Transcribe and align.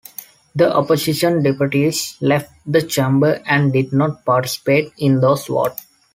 The 0.55 0.75
opposition 0.75 1.43
deputies 1.43 2.17
left 2.21 2.51
the 2.65 2.81
chamber 2.81 3.39
and 3.45 3.71
did 3.71 3.93
not 3.93 4.25
participate 4.25 4.91
in 4.97 5.19
those 5.21 5.45
votes. 5.45 5.85